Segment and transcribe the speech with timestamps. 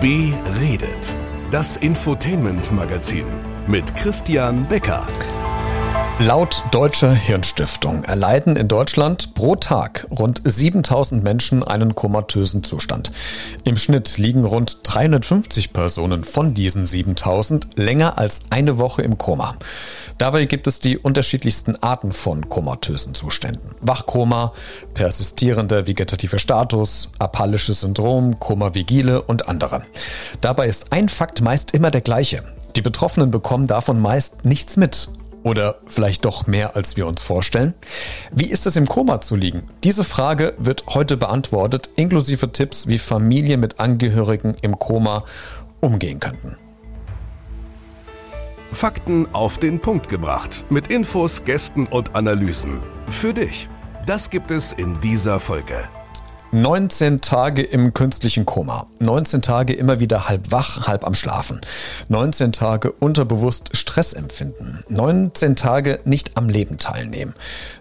[0.00, 1.16] Beredet.
[1.50, 3.24] Das Infotainment-Magazin
[3.66, 5.08] mit Christian Becker.
[6.20, 13.10] Laut Deutscher Hirnstiftung erleiden in Deutschland pro Tag rund 7000 Menschen einen komatösen Zustand.
[13.64, 19.56] Im Schnitt liegen rund 350 Personen von diesen 7000 länger als eine Woche im Koma.
[20.18, 23.76] Dabei gibt es die unterschiedlichsten Arten von komatösen Zuständen.
[23.80, 24.52] Wachkoma,
[24.92, 29.82] persistierender vegetativer Status, apallisches Syndrom, Koma vigile und andere.
[30.40, 32.42] Dabei ist ein Fakt meist immer der gleiche.
[32.74, 35.08] Die Betroffenen bekommen davon meist nichts mit
[35.44, 37.74] oder vielleicht doch mehr, als wir uns vorstellen?
[38.32, 39.62] Wie ist es im Koma zu liegen?
[39.84, 45.24] Diese Frage wird heute beantwortet, inklusive Tipps, wie Familien mit Angehörigen im Koma
[45.80, 46.56] umgehen könnten.
[48.72, 50.64] Fakten auf den Punkt gebracht.
[50.68, 52.80] Mit Infos, Gästen und Analysen.
[53.08, 53.68] Für dich.
[54.06, 55.88] Das gibt es in dieser Folge.
[56.50, 58.86] 19 Tage im künstlichen Koma.
[59.00, 61.60] 19 Tage immer wieder halb wach, halb am Schlafen.
[62.08, 64.82] 19 Tage unterbewusst Stress empfinden.
[64.88, 67.34] 19 Tage nicht am Leben teilnehmen.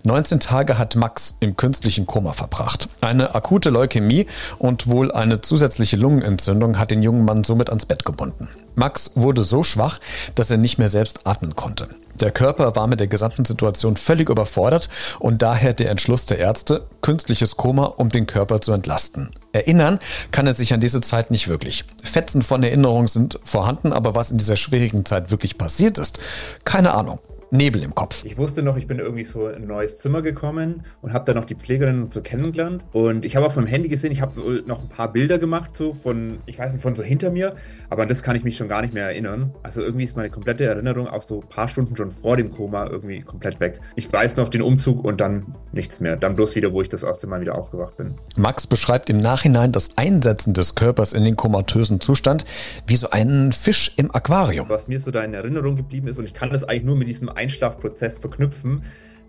[0.03, 2.89] 19 Tage hat Max im künstlichen Koma verbracht.
[2.99, 4.25] Eine akute Leukämie
[4.57, 8.49] und wohl eine zusätzliche Lungenentzündung hat den jungen Mann somit ans Bett gebunden.
[8.77, 9.99] Max wurde so schwach,
[10.35, 11.89] dass er nicht mehr selbst atmen konnte.
[12.13, 14.87] Der Körper war mit der gesamten Situation völlig überfordert
[15.19, 19.31] und daher der Entschluss der Ärzte, künstliches Koma, um den Körper zu entlasten.
[19.51, 19.97] Erinnern
[20.31, 21.85] kann er sich an diese Zeit nicht wirklich.
[22.03, 26.19] Fetzen von Erinnerung sind vorhanden, aber was in dieser schwierigen Zeit wirklich passiert ist,
[26.63, 27.19] keine Ahnung.
[27.51, 28.25] Nebel im Kopf.
[28.25, 31.33] Ich wusste noch, ich bin irgendwie so in ein neues Zimmer gekommen und habe da
[31.33, 32.83] noch die Pflegerin so kennengelernt.
[32.91, 35.93] Und ich habe auch vom Handy gesehen, ich habe noch ein paar Bilder gemacht, so
[35.93, 37.55] von, ich weiß nicht, von so hinter mir,
[37.89, 39.53] aber an das kann ich mich schon gar nicht mehr erinnern.
[39.63, 42.87] Also irgendwie ist meine komplette Erinnerung auch so ein paar Stunden schon vor dem Koma
[42.87, 43.79] irgendwie komplett weg.
[43.95, 46.17] Ich weiß noch den Umzug und dann nichts mehr.
[46.17, 48.15] Dann bloß wieder, wo ich das erste Mal wieder aufgewacht bin.
[48.35, 52.45] Max beschreibt im Nachhinein das Einsetzen des Körpers in den komatösen Zustand
[52.85, 54.67] wie so einen Fisch im Aquarium.
[54.69, 57.07] Was mir so da in Erinnerung geblieben ist, und ich kann das eigentlich nur mit
[57.07, 58.83] diesem Einschlafprozess verknüpfen,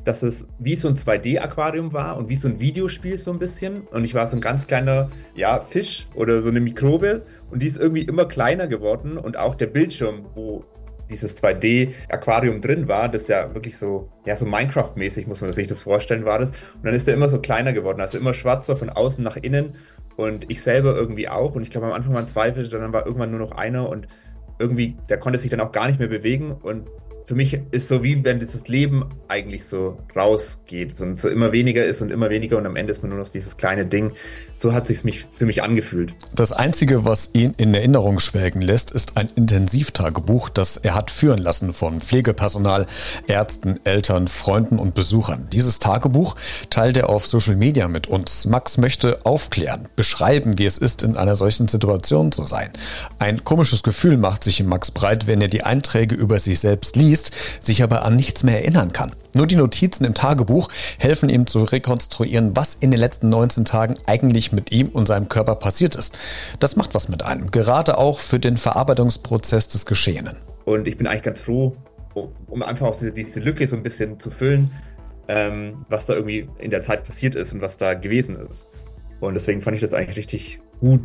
[0.05, 3.83] dass es wie so ein 2D-Aquarium war und wie so ein Videospiel so ein bisschen.
[3.88, 7.66] Und ich war so ein ganz kleiner ja, Fisch oder so eine Mikrobe und die
[7.66, 10.65] ist irgendwie immer kleiner geworden und auch der Bildschirm, wo
[11.10, 15.81] dieses 2D-Aquarium drin war, das ja wirklich so, ja, so Minecraft-mäßig, muss man sich das
[15.81, 16.50] vorstellen, war das.
[16.50, 19.75] Und dann ist er immer so kleiner geworden, also immer schwarzer von außen nach innen
[20.16, 21.54] und ich selber irgendwie auch.
[21.54, 24.06] Und ich glaube, am Anfang waren zwei Fische, dann war irgendwann nur noch einer und
[24.59, 26.88] irgendwie, der konnte sich dann auch gar nicht mehr bewegen und
[27.28, 31.84] für mich ist so wie wenn dieses Leben eigentlich so rausgeht und so immer weniger
[31.84, 34.12] ist und immer weniger und am Ende ist man nur noch dieses kleine Ding.
[34.55, 36.15] So hat sich mich für mich angefühlt.
[36.34, 41.37] Das einzige, was ihn in Erinnerung schwelgen lässt, ist ein Intensivtagebuch, das er hat führen
[41.37, 42.87] lassen von Pflegepersonal,
[43.27, 45.49] Ärzten, Eltern, Freunden und Besuchern.
[45.53, 46.34] Dieses Tagebuch
[46.71, 48.47] teilt er auf Social Media mit uns.
[48.47, 52.71] Max möchte aufklären, beschreiben, wie es ist, in einer solchen Situation zu sein.
[53.19, 56.97] Ein komisches Gefühl macht sich in Max breit, wenn er die Einträge über sich selbst
[56.97, 59.15] liest liest, sich aber an nichts mehr erinnern kann.
[59.34, 60.69] Nur die Notizen im Tagebuch
[60.99, 65.28] helfen ihm zu rekonstruieren, was in den letzten 19 Tagen eigentlich mit ihm und seinem
[65.28, 66.17] Körper passiert ist.
[66.61, 70.37] Das macht was mit einem, gerade auch für den Verarbeitungsprozess des Geschehenen.
[70.65, 71.77] Und ich bin eigentlich ganz froh,
[72.15, 74.71] um einfach auch diese Lücke so ein bisschen zu füllen,
[75.28, 78.69] ähm, was da irgendwie in der Zeit passiert ist und was da gewesen ist.
[79.21, 81.01] Und deswegen fand ich das eigentlich richtig gut,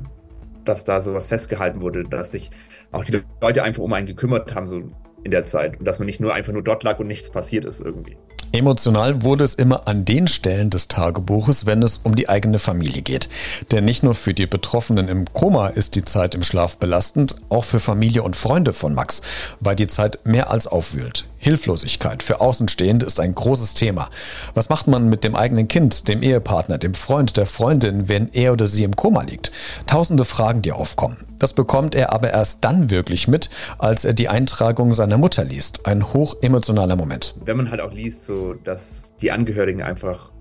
[0.66, 2.52] dass da sowas festgehalten wurde, dass sich
[2.92, 4.84] auch die Leute einfach um einen gekümmert haben, so
[5.24, 7.66] in der Zeit und dass man nicht nur einfach nur dort lag und nichts passiert
[7.66, 8.18] ist irgendwie.
[8.56, 13.02] Emotional wurde es immer an den Stellen des Tagebuches, wenn es um die eigene Familie
[13.02, 13.28] geht.
[13.72, 17.64] Denn nicht nur für die Betroffenen im Koma ist die Zeit im Schlaf belastend, auch
[17.64, 19.24] für Familie und Freunde von Max,
[19.60, 21.26] weil die Zeit mehr als aufwühlt.
[21.40, 24.10] Hilflosigkeit für Außenstehende ist ein großes Thema.
[24.54, 28.54] Was macht man mit dem eigenen Kind, dem Ehepartner, dem Freund, der Freundin, wenn er
[28.54, 29.52] oder sie im Koma liegt?
[29.88, 31.18] Tausende Fragen, die aufkommen.
[31.40, 35.86] Das bekommt er aber erst dann wirklich mit, als er die Eintragung seiner Mutter liest.
[35.86, 37.36] Ein hochemotionaler Moment.
[37.44, 40.34] Wenn man halt auch liest, so dass die Angehörigen einfach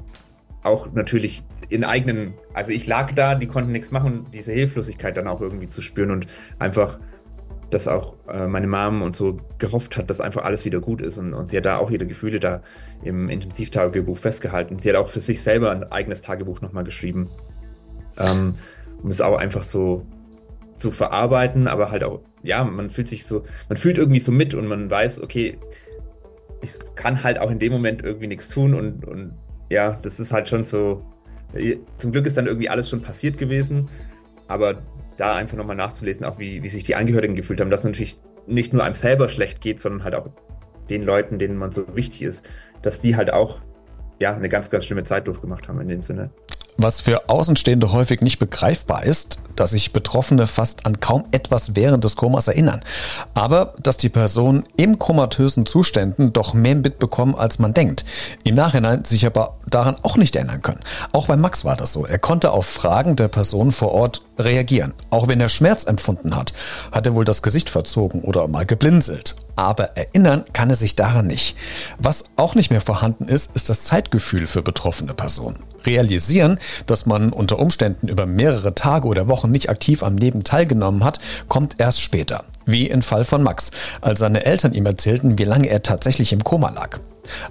[0.64, 5.28] auch natürlich in eigenen, also ich lag da, die konnten nichts machen, diese Hilflosigkeit dann
[5.28, 6.26] auch irgendwie zu spüren und
[6.58, 6.99] einfach,
[7.70, 11.19] dass auch äh, meine Mom und so gehofft hat, dass einfach alles wieder gut ist
[11.19, 12.62] und, und sie hat da auch ihre Gefühle da
[13.02, 14.78] im Intensivtagebuch festgehalten.
[14.78, 17.31] Sie hat auch für sich selber ein eigenes Tagebuch nochmal geschrieben.
[18.19, 18.55] Ähm,
[19.02, 20.06] um es auch einfach so
[20.76, 24.55] zu verarbeiten, aber halt auch, ja, man fühlt sich so, man fühlt irgendwie so mit
[24.55, 25.58] und man weiß, okay,
[26.62, 29.35] ich kann halt auch in dem Moment irgendwie nichts tun und, und
[29.69, 31.05] ja, das ist halt schon so,
[31.97, 33.88] zum Glück ist dann irgendwie alles schon passiert gewesen,
[34.49, 34.82] aber
[35.17, 38.73] da einfach nochmal nachzulesen, auch wie, wie sich die Angehörigen gefühlt haben, dass natürlich nicht
[38.73, 40.31] nur einem selber schlecht geht, sondern halt auch
[40.88, 42.49] den Leuten, denen man so wichtig ist,
[42.81, 43.61] dass die halt auch
[44.20, 46.31] ja, eine ganz, ganz schlimme Zeit durchgemacht haben in dem Sinne.
[46.76, 52.04] Was für Außenstehende häufig nicht begreifbar ist, dass sich Betroffene fast an kaum etwas während
[52.04, 52.80] des Komas erinnern.
[53.34, 58.04] Aber dass die Personen im komatösen Zuständen doch mehr mitbekommen, als man denkt.
[58.44, 60.80] Im Nachhinein sich aber daran auch nicht erinnern können.
[61.12, 62.06] Auch bei Max war das so.
[62.06, 64.94] Er konnte auf Fragen der Person vor Ort reagieren.
[65.10, 66.54] Auch wenn er Schmerz empfunden hat,
[66.90, 69.36] hat er wohl das Gesicht verzogen oder mal geblinzelt.
[69.56, 71.56] Aber erinnern kann er sich daran nicht.
[71.99, 75.58] Was auch nicht mehr vorhanden ist, ist das Zeitgefühl für betroffene Personen.
[75.84, 81.04] Realisieren, dass man unter Umständen über mehrere Tage oder Wochen nicht aktiv am Leben teilgenommen
[81.04, 81.19] hat,
[81.49, 82.44] kommt erst später.
[82.67, 83.70] Wie im Fall von Max,
[84.00, 87.00] als seine Eltern ihm erzählten, wie lange er tatsächlich im Koma lag.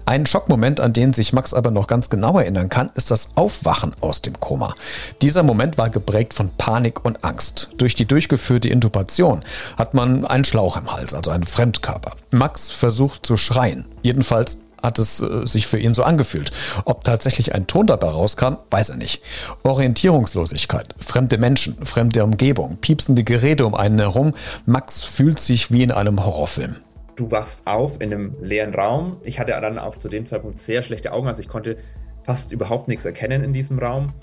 [0.06, 3.94] Ein Schockmoment, an den sich Max aber noch ganz genau erinnern kann, ist das Aufwachen
[4.02, 4.76] aus dem Koma.
[5.22, 7.70] Dieser Moment war geprägt von Panik und Angst.
[7.78, 9.44] Durch die durchgeführte Intubation
[9.78, 12.12] hat man einen Schlauch im Hals, also einen Fremdkörper.
[12.32, 13.86] Max versucht zu schreien.
[14.02, 16.52] Jedenfalls hat es äh, sich für ihn so angefühlt.
[16.86, 19.22] Ob tatsächlich ein Ton dabei rauskam, weiß er nicht.
[19.64, 24.34] Orientierungslosigkeit, fremde Menschen, fremde Umgebung, piepsende Geräte um einen herum.
[24.66, 26.76] Max fühlt sich wie in einem Horrorfilm.
[27.16, 29.18] Du wachst auf in einem leeren Raum.
[29.24, 31.78] Ich hatte dann auch zu dem Zeitpunkt sehr schlechte Augen, also ich konnte
[32.24, 34.14] fast überhaupt nichts erkennen in diesem Raum.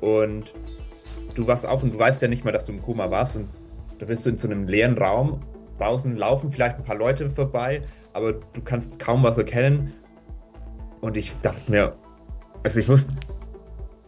[0.00, 0.52] Und
[1.34, 3.48] du wachst auf und du weißt ja nicht mal, dass du im Koma warst und
[3.98, 5.40] da bist du in so einem leeren Raum.
[5.78, 7.82] Draußen laufen vielleicht ein paar Leute vorbei,
[8.12, 9.92] aber du kannst kaum was erkennen
[11.04, 11.96] und ich dachte mir,
[12.62, 13.14] also ich wusste,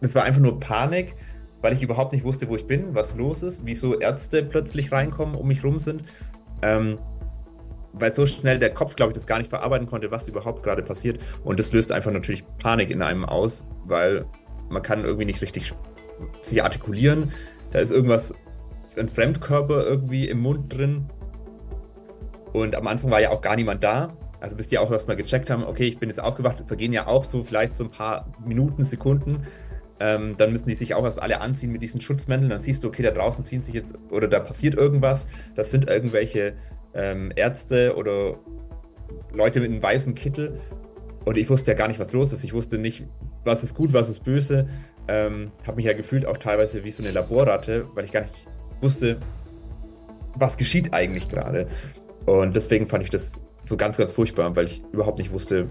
[0.01, 1.15] es war einfach nur Panik,
[1.61, 5.35] weil ich überhaupt nicht wusste, wo ich bin, was los ist, wieso Ärzte plötzlich reinkommen,
[5.35, 6.01] um mich rum sind.
[6.63, 6.97] Ähm,
[7.93, 10.81] weil so schnell der Kopf, glaube ich, das gar nicht verarbeiten konnte, was überhaupt gerade
[10.81, 11.19] passiert.
[11.43, 14.25] Und das löst einfach natürlich Panik in einem aus, weil
[14.69, 15.75] man kann irgendwie nicht richtig
[16.41, 17.31] sich artikulieren.
[17.73, 18.33] Da ist irgendwas,
[18.97, 21.05] ein Fremdkörper irgendwie im Mund drin.
[22.53, 24.17] Und am Anfang war ja auch gar niemand da.
[24.39, 27.23] Also bis die auch erstmal gecheckt haben, okay, ich bin jetzt aufgewacht, vergehen ja auch
[27.23, 29.47] so vielleicht so ein paar Minuten, Sekunden.
[29.99, 32.49] Ähm, dann müssen die sich auch erst alle anziehen mit diesen Schutzmänteln.
[32.49, 35.25] Dann siehst du, okay, da draußen ziehen sich jetzt oder da passiert irgendwas.
[35.55, 36.53] Das sind irgendwelche
[36.93, 38.35] ähm, Ärzte oder
[39.33, 40.59] Leute mit einem weißen Kittel.
[41.25, 42.43] Und ich wusste ja gar nicht, was los ist.
[42.43, 43.05] Ich wusste nicht,
[43.43, 44.67] was ist gut, was ist böse.
[45.07, 48.33] Ähm, habe mich ja gefühlt auch teilweise wie so eine Laborratte, weil ich gar nicht
[48.81, 49.17] wusste,
[50.35, 51.67] was geschieht eigentlich gerade.
[52.25, 55.67] Und deswegen fand ich das so ganz, ganz furchtbar, weil ich überhaupt nicht wusste,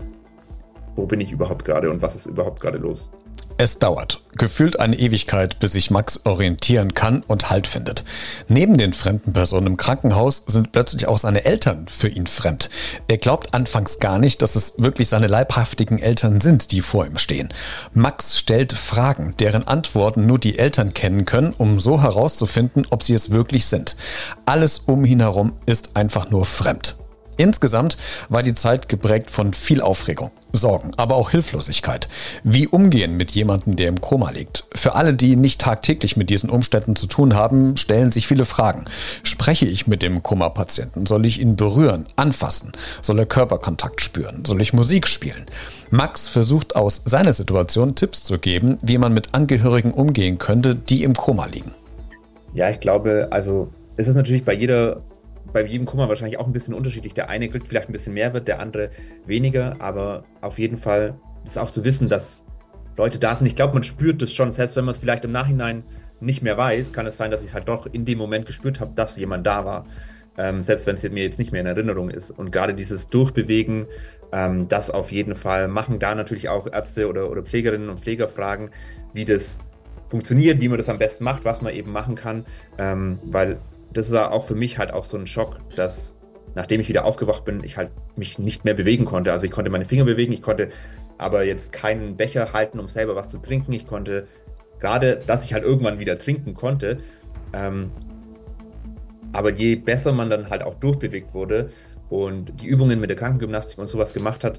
[0.95, 3.11] wo bin ich überhaupt gerade und was ist überhaupt gerade los.
[3.59, 8.05] Es dauert, gefühlt eine Ewigkeit, bis sich Max orientieren kann und Halt findet.
[8.49, 12.69] Neben den fremden Personen im Krankenhaus sind plötzlich auch seine Eltern für ihn fremd.
[13.09, 17.17] Er glaubt anfangs gar nicht, dass es wirklich seine leibhaftigen Eltern sind, die vor ihm
[17.17, 17.49] stehen.
[17.95, 23.15] Max stellt Fragen, deren Antworten nur die Eltern kennen können, um so herauszufinden, ob sie
[23.15, 23.97] es wirklich sind.
[24.45, 26.97] Alles um ihn herum ist einfach nur fremd.
[27.37, 27.99] Insgesamt
[28.29, 32.09] war die Zeit geprägt von viel Aufregung, Sorgen, aber auch Hilflosigkeit.
[32.44, 34.65] Wie umgehen mit jemandem, der im Koma liegt?
[34.75, 38.87] Für alle, die nicht tagtäglich mit diesen Umständen zu tun haben, stellen sich viele Fragen.
[39.23, 41.05] Spreche ich mit dem Koma-Patienten?
[41.05, 42.73] Soll ich ihn berühren, anfassen?
[43.03, 44.44] Soll er Körperkontakt spüren?
[44.47, 45.44] Soll ich Musik spielen?
[45.91, 51.03] Max versucht aus seiner Situation Tipps zu geben, wie man mit Angehörigen umgehen könnte, die
[51.05, 51.75] im Koma liegen.
[52.55, 55.03] Ja, ich glaube, also es ist natürlich bei jeder
[55.56, 57.14] bei jedem Kummer wahrscheinlich auch ein bisschen unterschiedlich.
[57.14, 58.91] Der eine kriegt vielleicht ein bisschen mehr wird, der andere
[59.25, 62.44] weniger, aber auf jeden Fall ist auch zu wissen, dass
[62.99, 63.47] Leute da sind.
[63.47, 65.82] Ich glaube, man spürt das schon, selbst wenn man es vielleicht im Nachhinein
[66.20, 68.81] nicht mehr weiß, kann es sein, dass ich es halt doch in dem Moment gespürt
[68.81, 69.87] habe, dass jemand da war.
[70.37, 72.31] Ähm, selbst wenn es mir jetzt nicht mehr in Erinnerung ist.
[72.31, 73.87] Und gerade dieses Durchbewegen,
[74.33, 78.28] ähm, das auf jeden Fall machen da natürlich auch Ärzte oder, oder Pflegerinnen und Pfleger
[78.28, 78.69] fragen,
[79.14, 79.59] wie das
[80.07, 82.45] funktioniert, wie man das am besten macht, was man eben machen kann,
[82.76, 83.57] ähm, weil
[83.93, 86.16] das war auch für mich halt auch so ein Schock, dass
[86.55, 89.31] nachdem ich wieder aufgewacht bin, ich halt mich nicht mehr bewegen konnte.
[89.31, 90.71] Also ich konnte meine Finger bewegen, ich konnte
[91.19, 93.73] aber jetzt keinen Becher halten, um selber was zu trinken.
[93.73, 94.26] Ich konnte
[94.81, 96.99] gerade, dass ich halt irgendwann wieder trinken konnte.
[97.52, 97.90] Ähm,
[99.33, 101.71] aber je besser man dann halt auch durchbewegt wurde
[102.09, 104.59] und die Übungen mit der Krankengymnastik und sowas gemacht hat,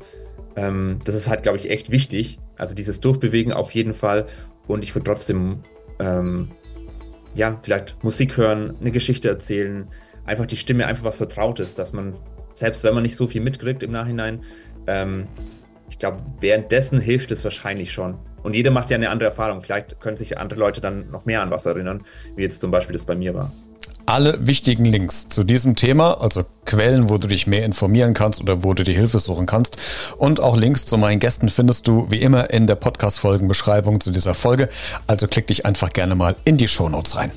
[0.55, 2.39] ähm, das ist halt, glaube ich, echt wichtig.
[2.57, 4.27] Also dieses Durchbewegen auf jeden Fall.
[4.67, 5.59] Und ich würde trotzdem
[5.99, 6.51] ähm,
[7.35, 9.87] ja, vielleicht Musik hören, eine Geschichte erzählen,
[10.25, 12.15] einfach die Stimme einfach was Vertrautes, dass man,
[12.53, 14.43] selbst wenn man nicht so viel mitkriegt im Nachhinein,
[14.87, 15.27] ähm,
[15.89, 18.19] ich glaube, währenddessen hilft es wahrscheinlich schon.
[18.43, 19.61] Und jeder macht ja eine andere Erfahrung.
[19.61, 22.03] Vielleicht können sich andere Leute dann noch mehr an was erinnern,
[22.35, 23.51] wie jetzt zum Beispiel das bei mir war.
[24.07, 28.63] Alle wichtigen Links zu diesem Thema, also Quellen, wo du dich mehr informieren kannst oder
[28.63, 29.77] wo du die Hilfe suchen kannst
[30.17, 34.33] und auch Links zu meinen Gästen findest du wie immer in der Podcast-Folgenbeschreibung zu dieser
[34.33, 34.69] Folge.
[35.07, 37.31] Also klick dich einfach gerne mal in die Shownotes rein.